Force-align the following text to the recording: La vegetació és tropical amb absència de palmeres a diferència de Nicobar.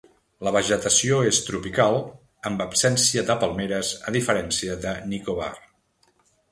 La 0.45 0.51
vegetació 0.53 1.19
és 1.31 1.41
tropical 1.49 1.99
amb 2.51 2.65
absència 2.67 3.27
de 3.31 3.39
palmeres 3.45 3.93
a 4.11 4.19
diferència 4.19 4.81
de 4.89 4.99
Nicobar. 5.13 5.55